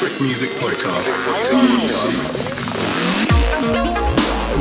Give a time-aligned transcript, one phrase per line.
[0.00, 1.10] Trick Music Podcast.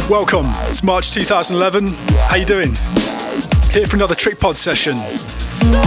[0.09, 0.47] Welcome.
[0.67, 1.93] It's March 2011.
[2.27, 2.73] How you doing?
[3.71, 4.97] Here for another Trick Pod session.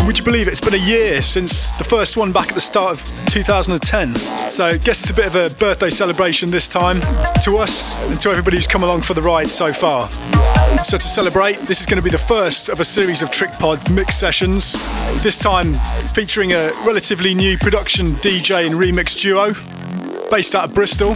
[0.06, 0.52] Would you believe it?
[0.52, 4.14] It's been a year since the first one back at the start of 2010.
[4.48, 7.00] So I guess it's a bit of a birthday celebration this time
[7.42, 10.08] to us and to everybody who's come along for the ride so far.
[10.82, 13.94] So to celebrate, this is going to be the first of a series of TrickPod
[13.94, 14.72] mix sessions.
[15.22, 15.74] This time
[16.14, 19.52] featuring a relatively new production DJ and remix duo
[20.30, 21.14] based out of Bristol,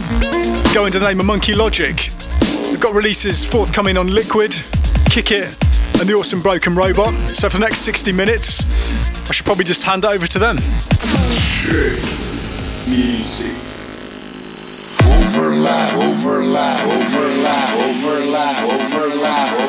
[0.73, 1.95] going to the name of Monkey Logic.
[2.69, 4.51] They've got releases forthcoming on Liquid,
[5.09, 5.66] Kick It,
[5.99, 7.13] and the awesome Broken Robot.
[7.35, 8.61] So for the next 60 minutes,
[9.29, 10.57] I should probably just hand over to them.
[15.01, 19.66] Overlap, overlap, overlap, overlap, overlap,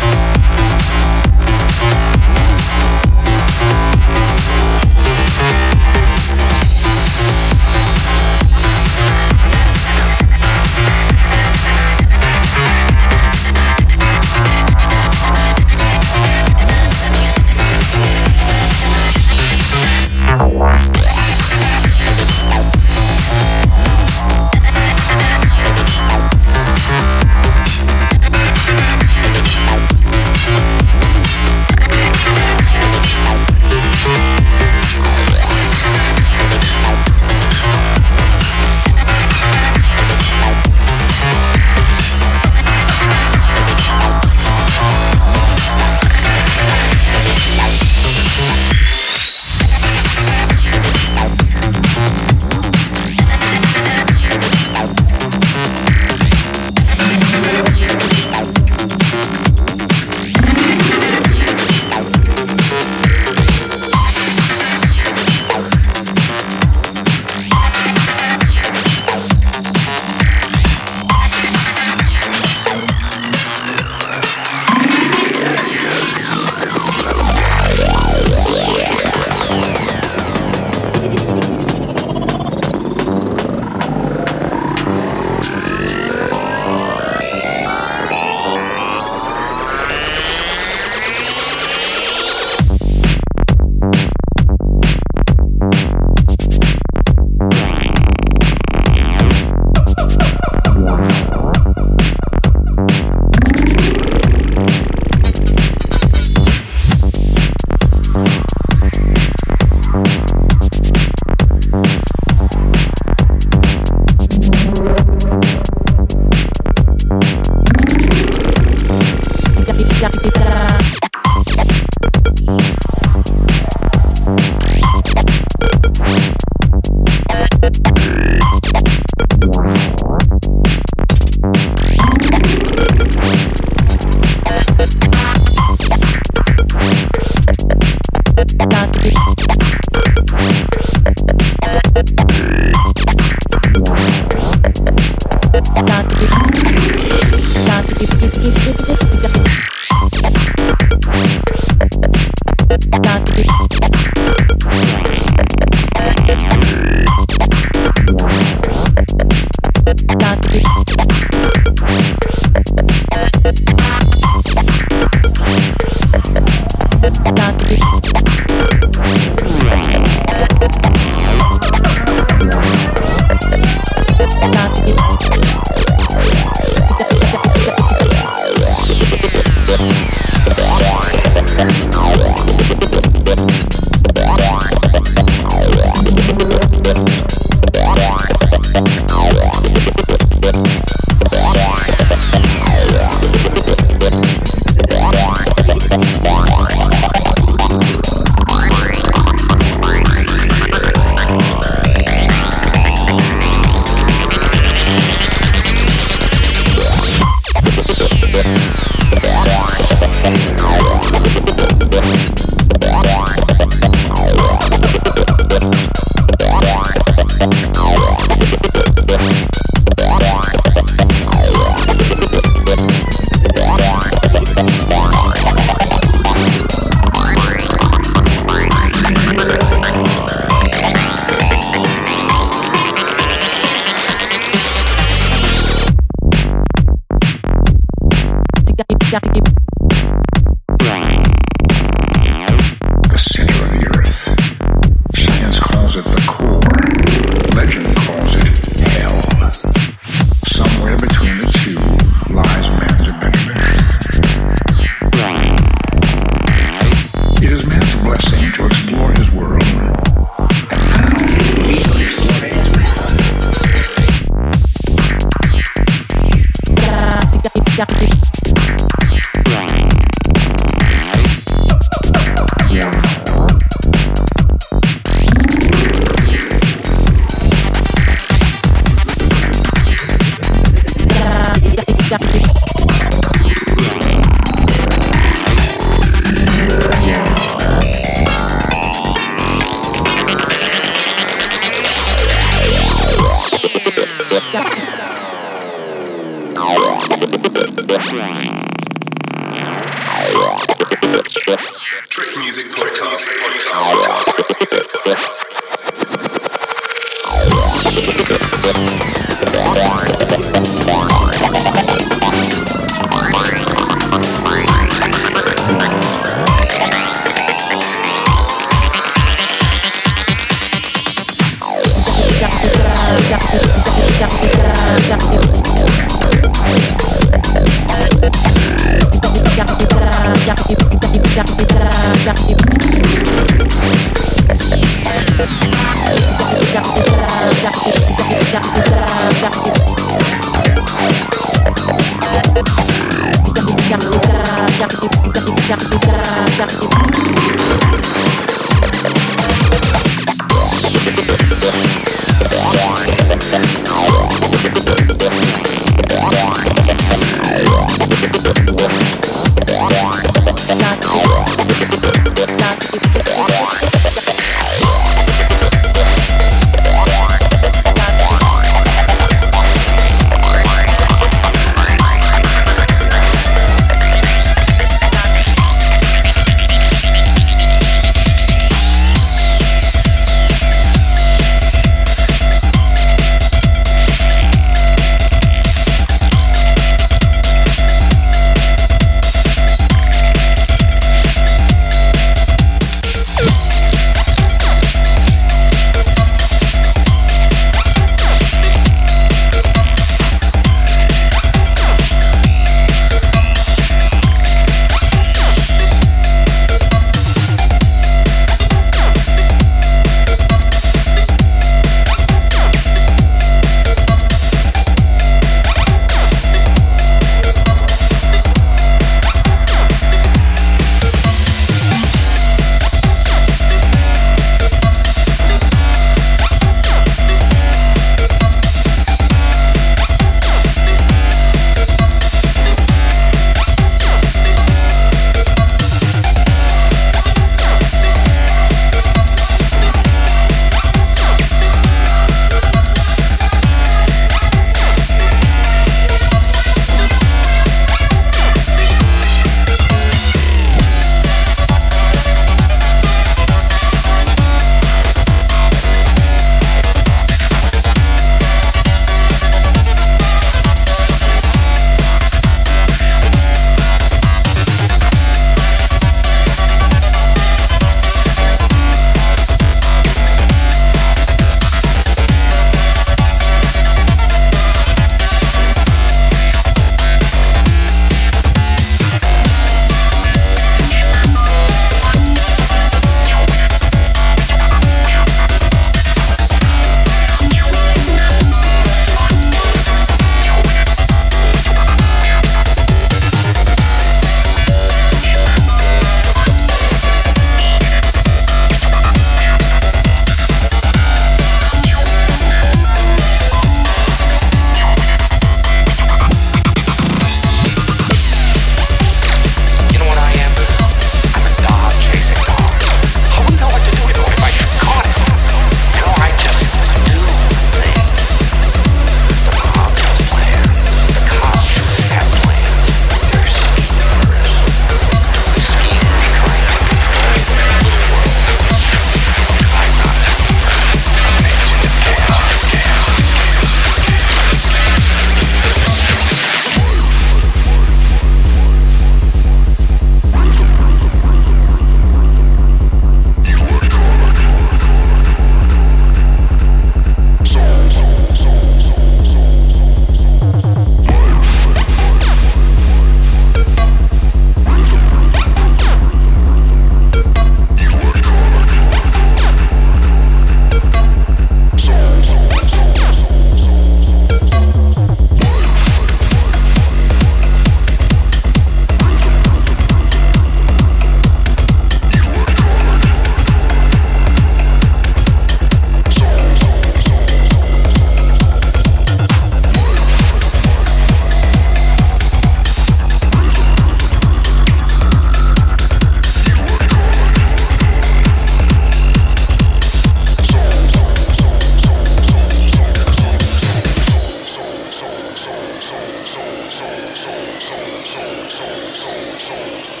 [597.21, 597.27] 走
[597.59, 598.65] 走走走
[598.97, 599.05] 走
[599.45, 600.00] 走。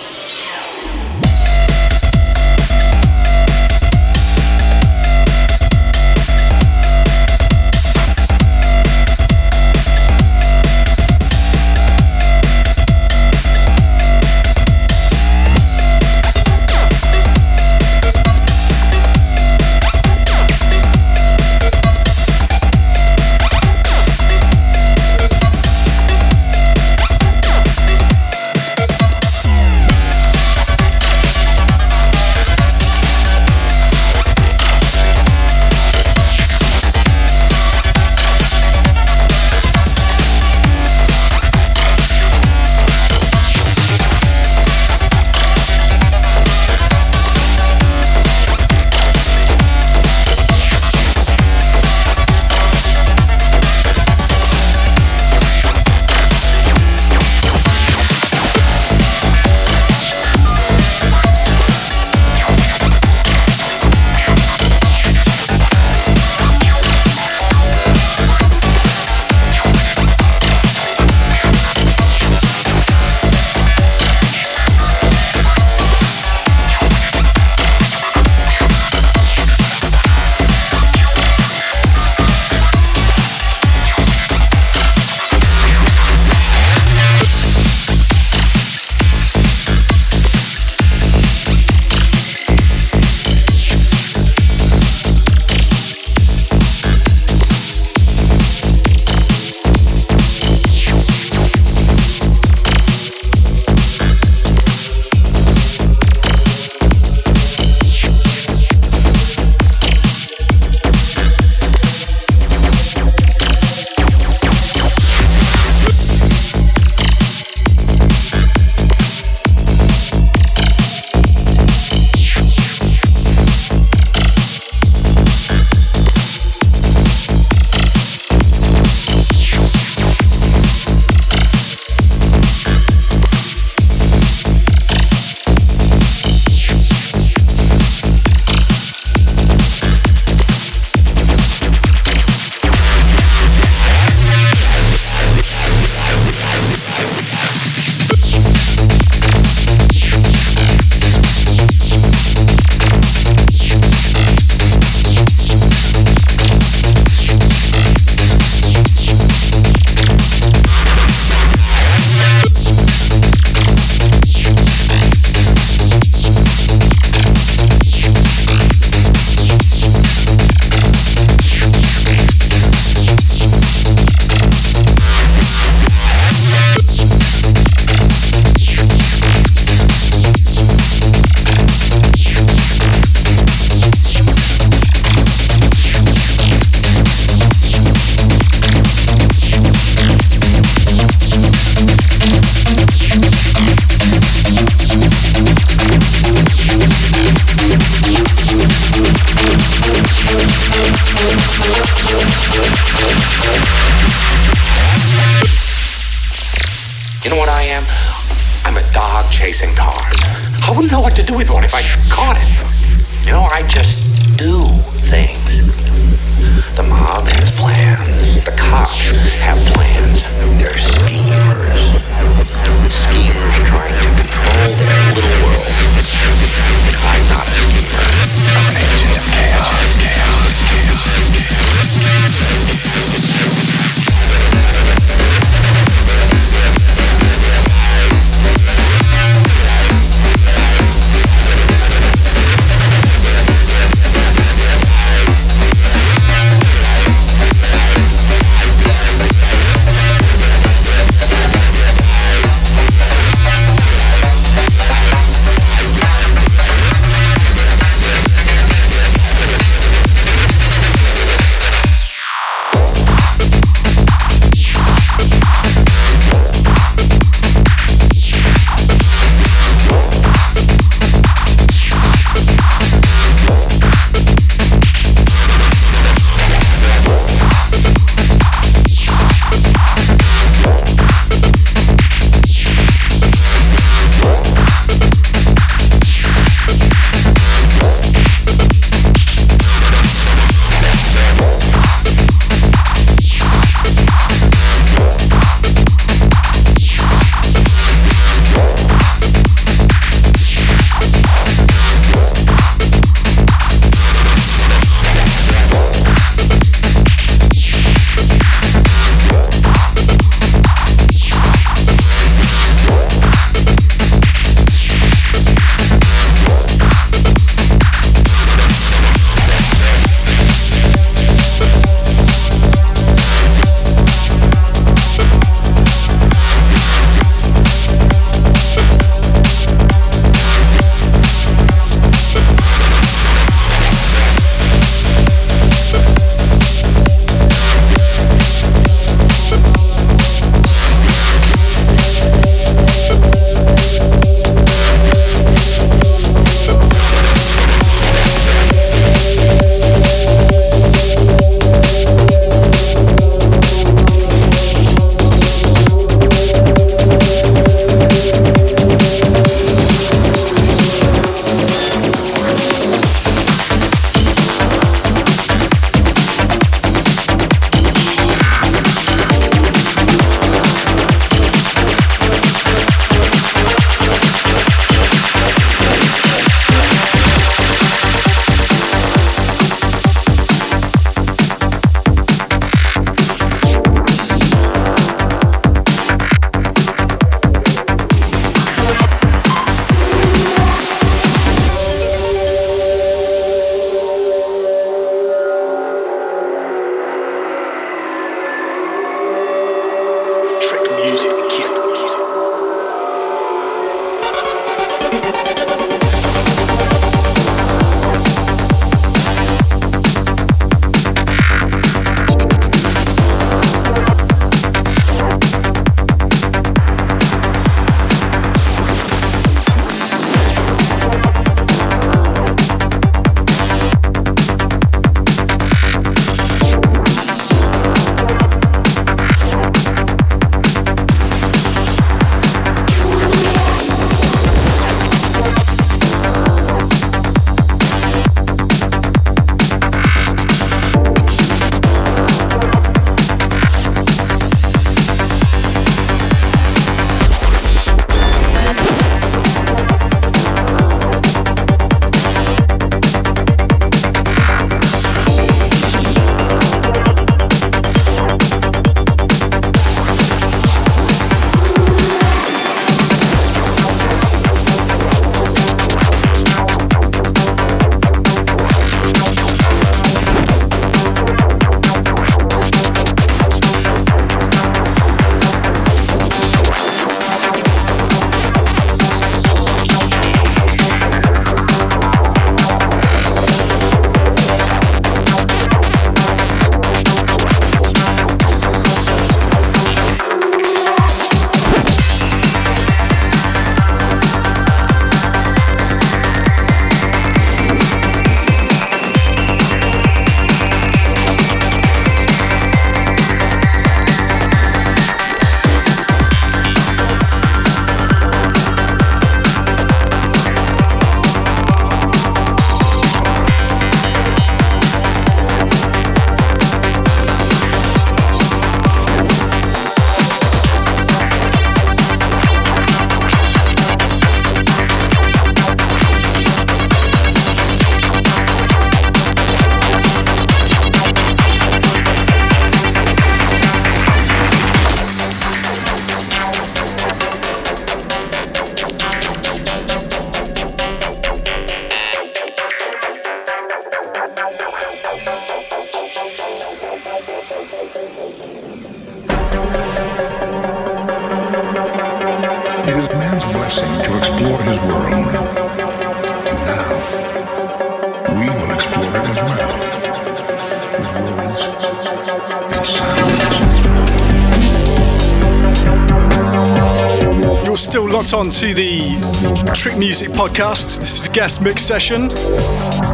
[568.61, 570.99] To the Trick Music Podcast.
[570.99, 572.29] This is a guest mix session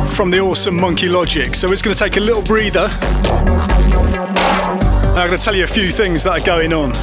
[0.06, 1.56] from the awesome Monkey Logic.
[1.56, 2.90] So it's going to take a little breather.
[5.20, 6.94] I'm going to tell you a few things that are going on.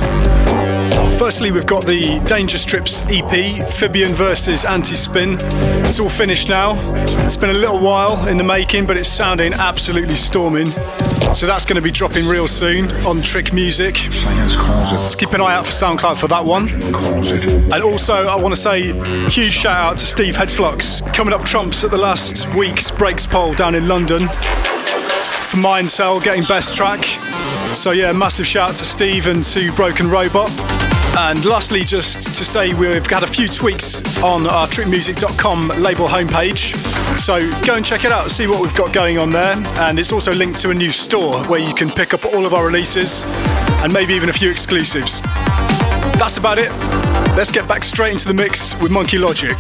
[1.19, 5.37] Firstly, we've got the Danger Strips EP, Fibian versus Anti Spin.
[5.87, 6.75] It's all finished now.
[7.25, 10.67] It's been a little while in the making, but it's sounding absolutely storming.
[11.35, 13.95] So that's going to be dropping real soon on Trick Music.
[13.95, 16.69] Keep an eye out for SoundCloud for that one.
[16.69, 18.93] And also, I want to say
[19.29, 23.55] huge shout out to Steve Headflux, coming up trumps at the last week's Breaks poll
[23.55, 24.29] down in London
[25.55, 27.01] for Mind Cell getting best track.
[27.75, 30.51] So, yeah, massive shout out to Steve and to Broken Robot.
[31.17, 36.75] And lastly, just to say we've had a few tweaks on our trickmusic.com label homepage.
[37.19, 39.55] So go and check it out, see what we've got going on there.
[39.81, 42.55] And it's also linked to a new store where you can pick up all of
[42.55, 43.25] our releases
[43.83, 45.21] and maybe even a few exclusives.
[46.19, 46.71] That's about it.
[47.37, 49.57] Let's get back straight into the mix with Monkey Logic.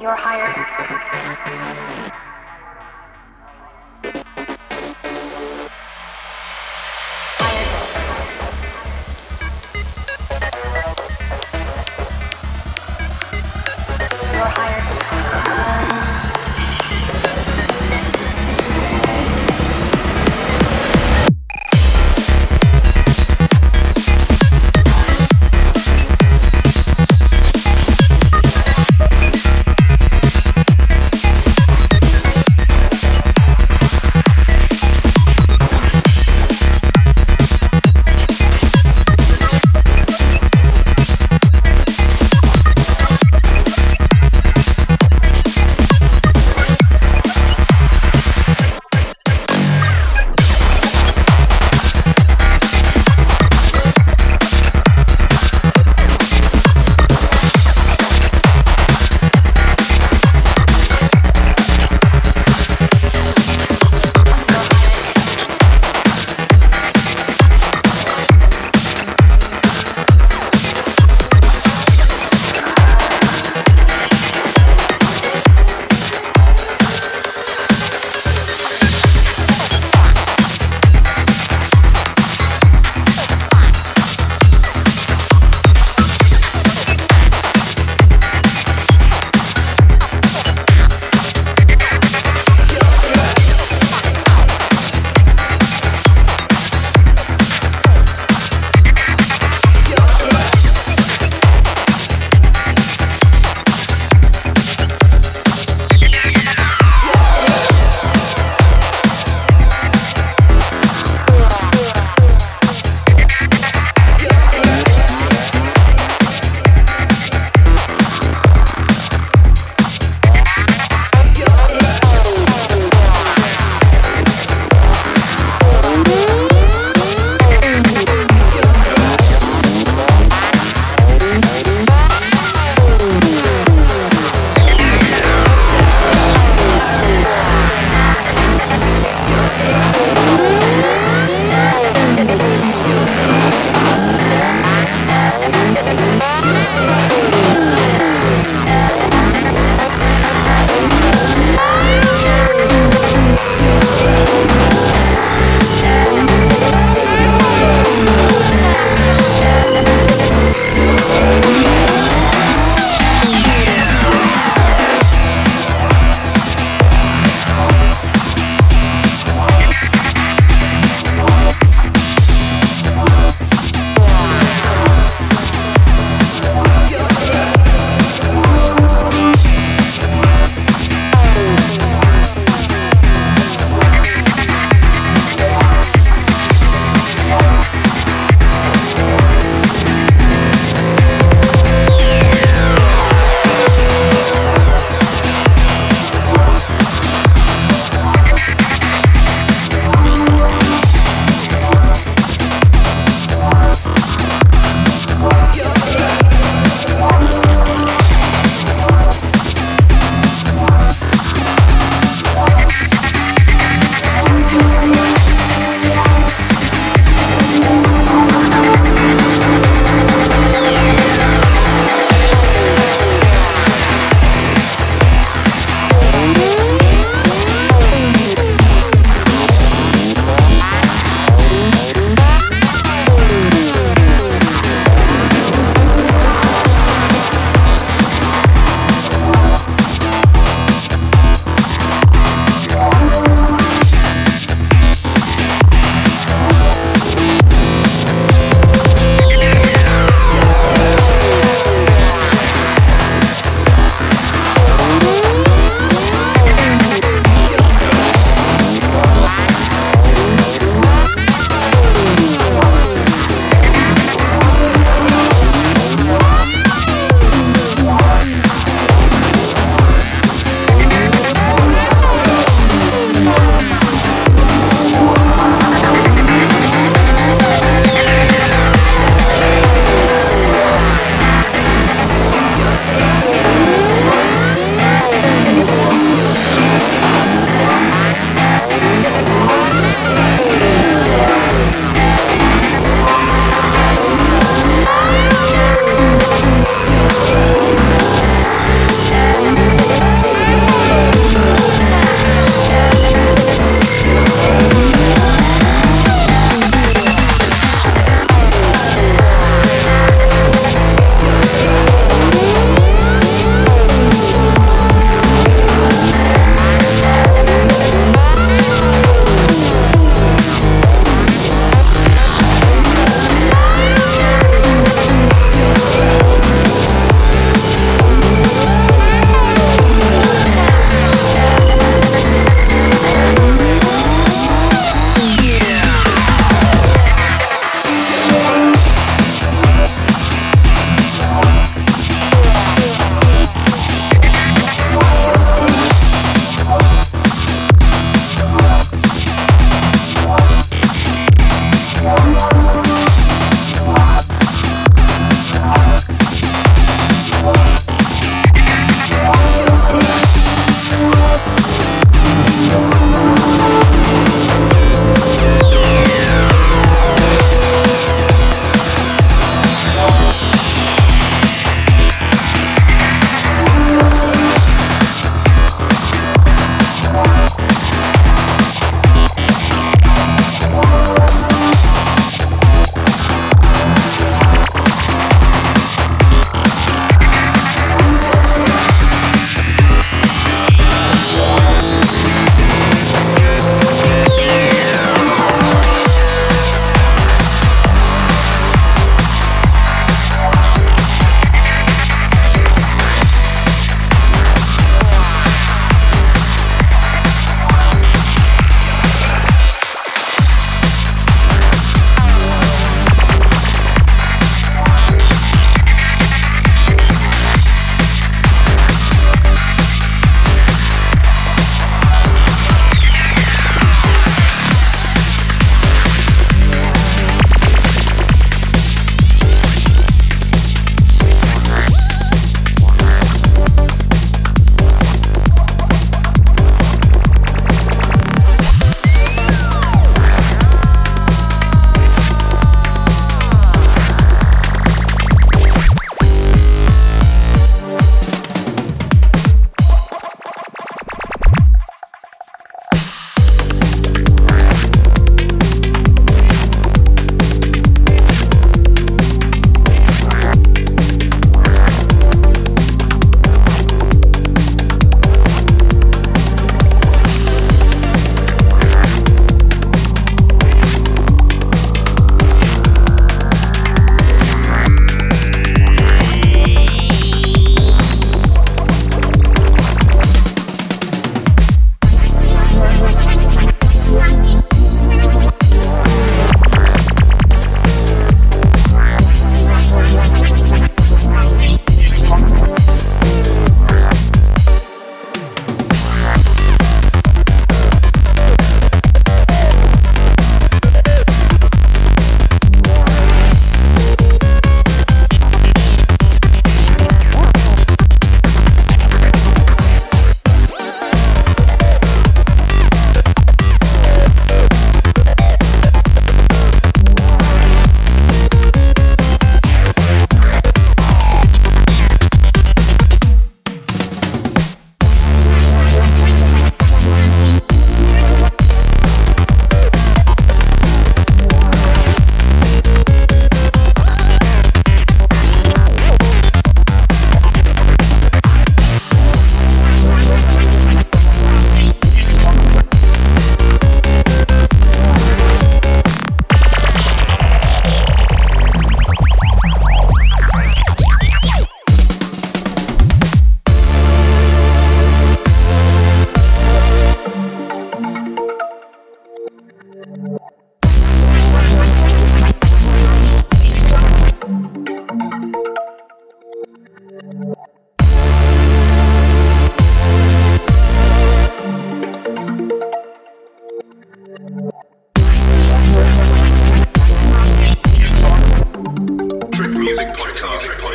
[0.00, 0.56] You're hired.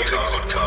[0.06, 0.65] Podcast.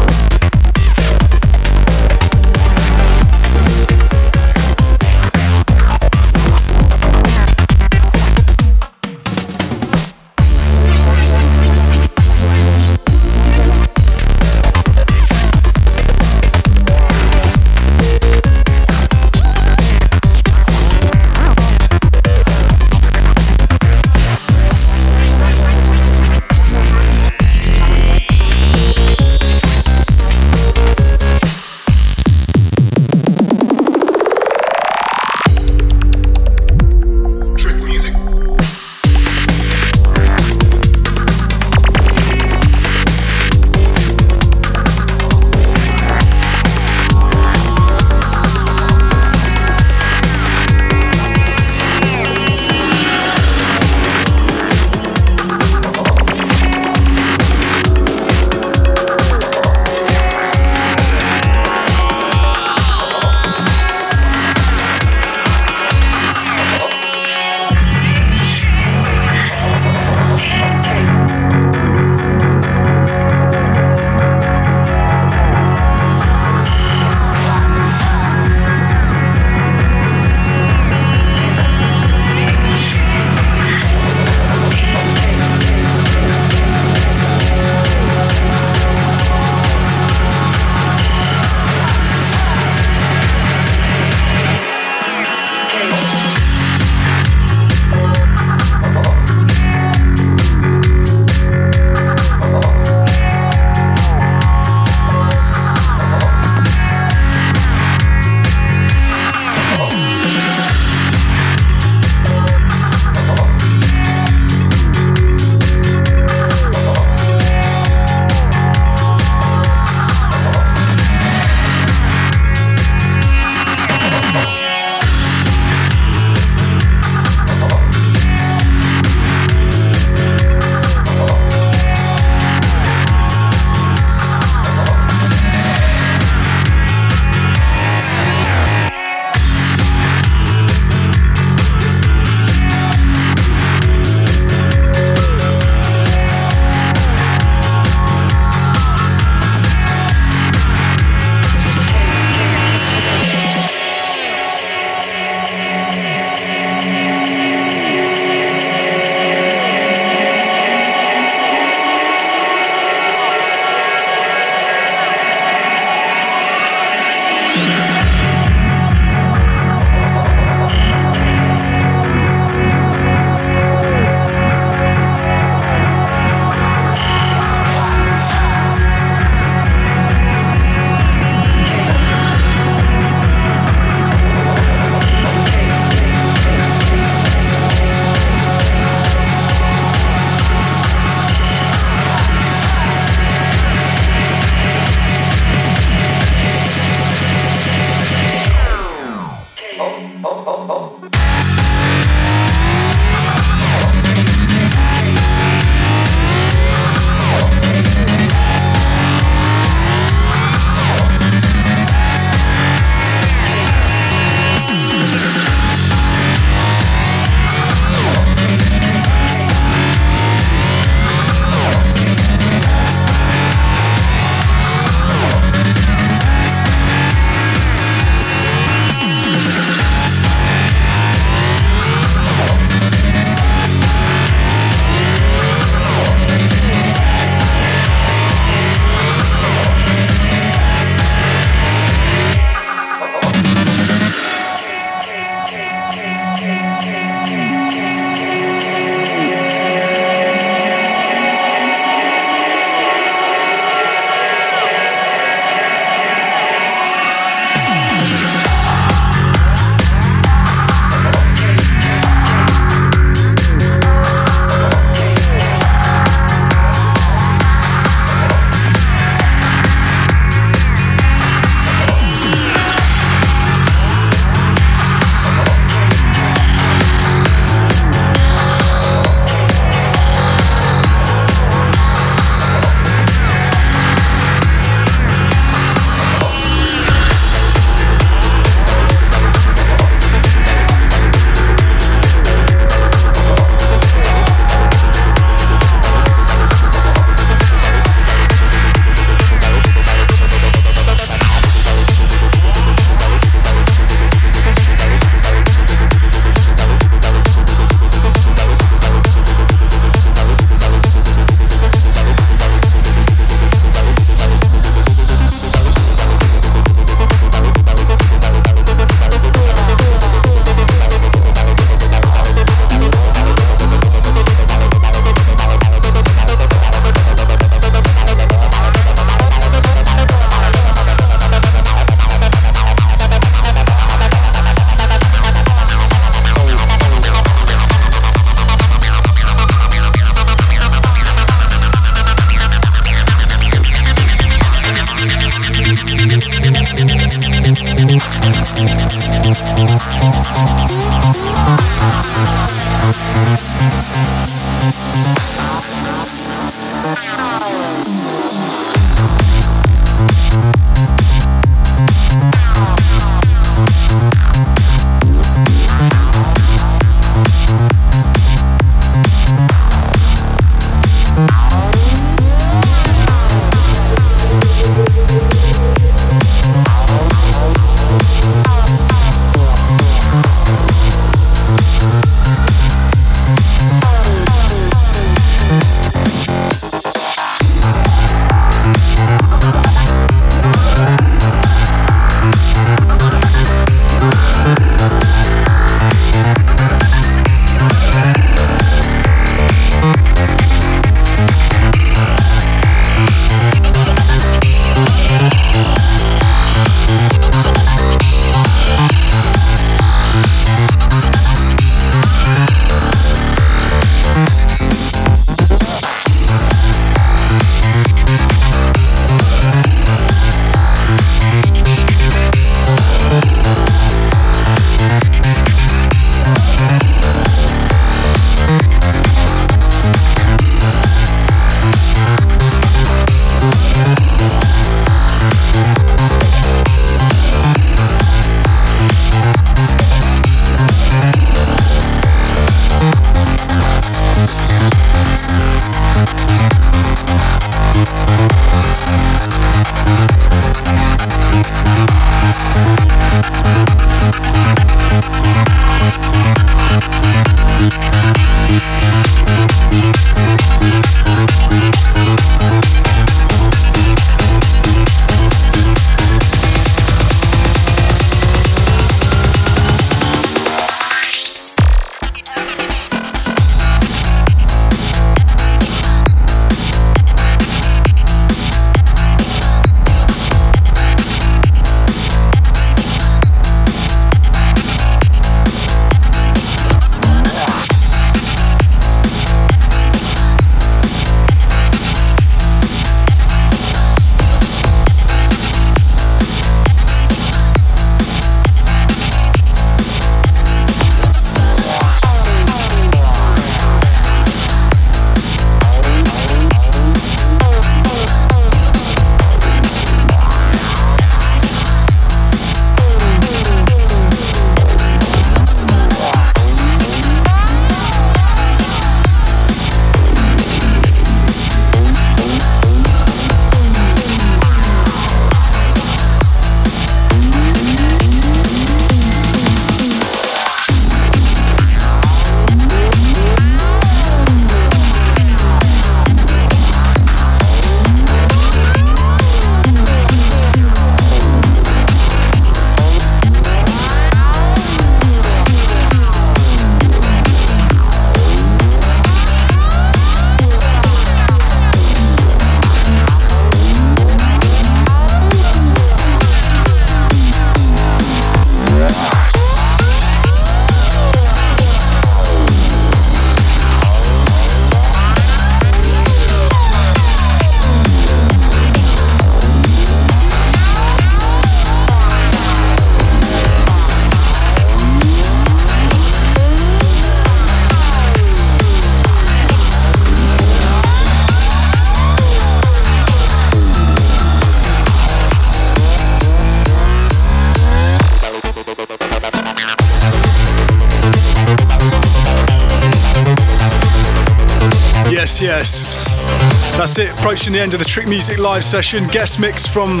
[597.36, 599.06] The end of the Trick Music live session.
[599.08, 600.00] Guest mix from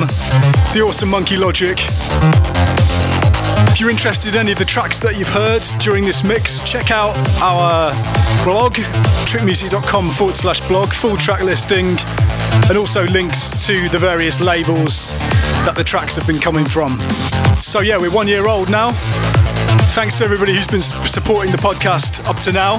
[0.74, 1.78] the awesome Monkey Logic.
[3.70, 6.90] If you're interested in any of the tracks that you've heard during this mix, check
[6.90, 7.92] out our
[8.42, 8.74] blog,
[9.28, 11.94] trickmusic.com forward slash blog, full track listing,
[12.68, 15.12] and also links to the various labels
[15.66, 16.98] that the tracks have been coming from.
[17.60, 18.90] So, yeah, we're one year old now.
[19.94, 22.78] Thanks to everybody who's been supporting the podcast up to now.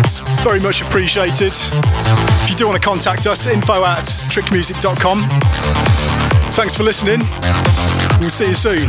[0.00, 1.52] It's very much appreciated.
[1.52, 5.20] If you do want to contact us, info at trickmusic.com.
[6.52, 7.20] Thanks for listening.
[8.20, 8.88] We'll see you soon.